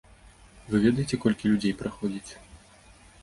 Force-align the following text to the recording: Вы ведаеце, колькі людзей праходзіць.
Вы 0.69 0.75
ведаеце, 0.85 1.19
колькі 1.25 1.51
людзей 1.53 1.77
праходзіць. 1.81 2.31